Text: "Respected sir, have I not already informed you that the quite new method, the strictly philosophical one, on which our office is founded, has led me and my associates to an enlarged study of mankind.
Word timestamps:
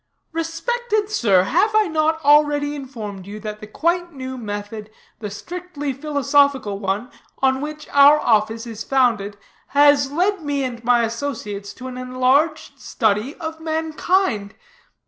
"Respected 0.31 1.11
sir, 1.11 1.43
have 1.43 1.75
I 1.75 1.87
not 1.87 2.25
already 2.25 2.73
informed 2.73 3.27
you 3.27 3.39
that 3.41 3.59
the 3.59 3.67
quite 3.67 4.11
new 4.11 4.35
method, 4.35 4.89
the 5.19 5.29
strictly 5.29 5.93
philosophical 5.93 6.79
one, 6.79 7.11
on 7.37 7.61
which 7.61 7.87
our 7.91 8.19
office 8.19 8.65
is 8.65 8.83
founded, 8.83 9.37
has 9.77 10.11
led 10.11 10.41
me 10.41 10.63
and 10.63 10.83
my 10.83 11.03
associates 11.03 11.71
to 11.75 11.87
an 11.87 11.99
enlarged 11.99 12.79
study 12.79 13.35
of 13.35 13.59
mankind. 13.59 14.55